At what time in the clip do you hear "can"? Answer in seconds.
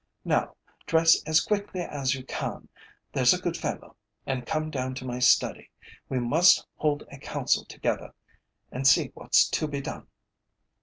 2.23-2.69